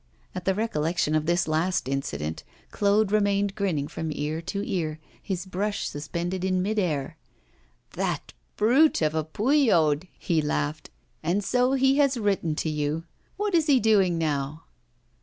At 0.33 0.45
the 0.45 0.55
recollection 0.55 1.13
of 1.13 1.27
this 1.27 1.47
last 1.47 1.87
incident, 1.87 2.43
Claude 2.71 3.11
remained 3.11 3.53
grinning 3.53 3.87
from 3.87 4.11
ear 4.11 4.41
to 4.41 4.67
ear, 4.67 4.99
his 5.21 5.45
brush 5.45 5.85
suspended 5.87 6.43
in 6.43 6.63
mid 6.63 6.79
air. 6.79 7.17
'That 7.91 8.33
brute 8.57 9.03
of 9.03 9.13
a 9.13 9.23
Pouillaud!' 9.23 10.07
he 10.17 10.41
laughed. 10.41 10.89
'And 11.21 11.43
so 11.43 11.73
he 11.73 11.97
has 11.99 12.17
written 12.17 12.55
to 12.55 12.69
you. 12.71 13.03
What 13.37 13.53
is 13.53 13.67
he 13.67 13.79
doing 13.79 14.17
now? 14.17 14.63